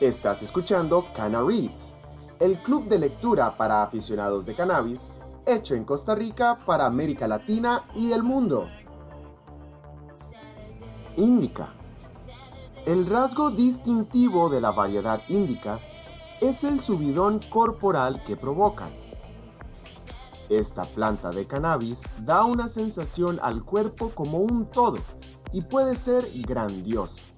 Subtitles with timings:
[0.00, 1.94] Estás escuchando Cana Reads,
[2.40, 5.08] el club de lectura para aficionados de cannabis,
[5.46, 8.68] hecho en Costa Rica para América Latina y el mundo.
[11.16, 11.68] Índica.
[12.86, 15.78] El rasgo distintivo de la variedad índica
[16.40, 18.90] es el subidón corporal que provocan.
[20.48, 24.98] Esta planta de cannabis da una sensación al cuerpo como un todo
[25.52, 27.33] y puede ser grandiosa.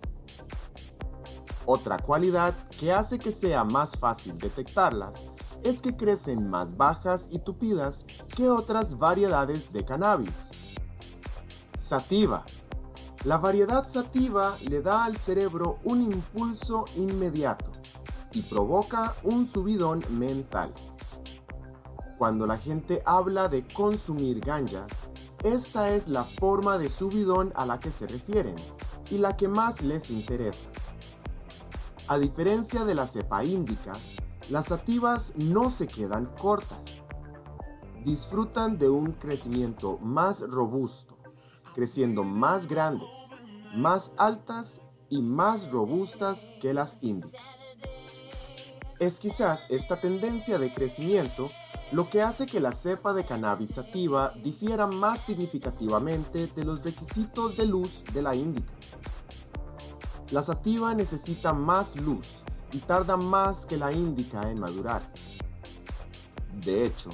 [1.66, 5.32] Otra cualidad que hace que sea más fácil detectarlas
[5.64, 10.76] es que crecen más bajas y tupidas que otras variedades de cannabis.
[11.76, 12.44] Sativa.
[13.24, 17.66] La variedad sativa le da al cerebro un impulso inmediato
[18.32, 20.72] y provoca un subidón mental.
[22.16, 24.86] Cuando la gente habla de consumir ganja,
[25.42, 28.54] esta es la forma de subidón a la que se refieren
[29.10, 30.68] y la que más les interesa.
[32.08, 33.90] A diferencia de la cepa índica,
[34.50, 36.78] las sativas no se quedan cortas.
[38.04, 41.18] Disfrutan de un crecimiento más robusto,
[41.74, 43.08] creciendo más grandes,
[43.74, 47.42] más altas y más robustas que las índicas.
[49.00, 51.48] Es quizás esta tendencia de crecimiento
[51.90, 57.56] lo que hace que la cepa de cannabis sativa difiera más significativamente de los requisitos
[57.56, 58.72] de luz de la índica.
[60.32, 62.36] La sativa necesita más luz
[62.72, 65.00] y tarda más que la índica en madurar.
[66.64, 67.10] De hecho,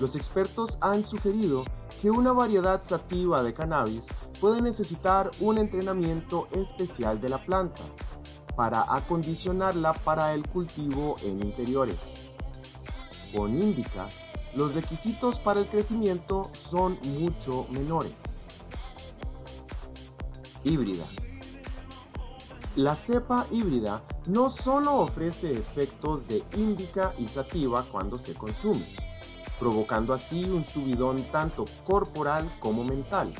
[0.00, 1.64] los expertos han sugerido
[2.00, 4.06] que una variedad sativa de cannabis
[4.40, 7.82] puede necesitar un entrenamiento especial de la planta
[8.56, 11.96] para acondicionarla para el cultivo en interiores.
[13.34, 14.08] Con índica,
[14.54, 18.14] los requisitos para el crecimiento son mucho menores.
[20.62, 21.04] Híbrida.
[22.76, 28.82] La cepa híbrida no solo ofrece efectos de índica y sativa cuando se consume,
[29.58, 33.30] provocando así un subidón tanto corporal como mental,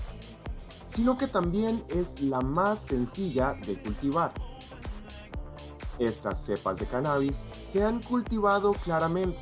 [0.87, 4.34] sino que también es la más sencilla de cultivar.
[5.98, 9.41] Estas cepas de cannabis se han cultivado claramente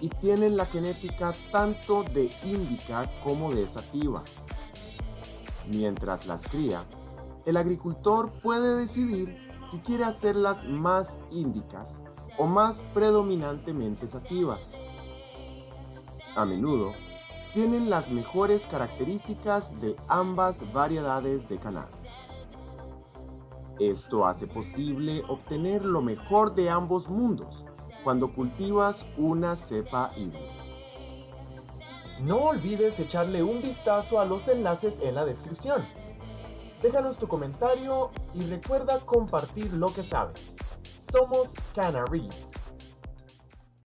[0.00, 4.24] y tienen la genética tanto de índica como de sativa.
[5.68, 6.84] Mientras las cría,
[7.46, 9.36] el agricultor puede decidir
[9.70, 12.02] si quiere hacerlas más índicas
[12.38, 14.74] o más predominantemente sativas.
[16.36, 16.92] A menudo,
[17.54, 22.06] tienen las mejores características de ambas variedades de cannabis.
[23.78, 27.64] Esto hace posible obtener lo mejor de ambos mundos
[28.04, 30.62] cuando cultivas una cepa híbrida.
[32.22, 35.82] No olvides echarle un vistazo a los enlaces en la descripción.
[36.82, 40.56] Déjanos tu comentario y recuerda compartir lo que sabes.
[41.12, 42.42] Somos Canaries.